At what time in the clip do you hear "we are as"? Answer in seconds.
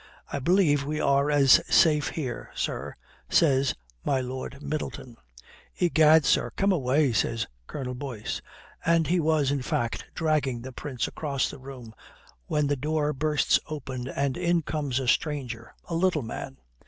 0.83-1.61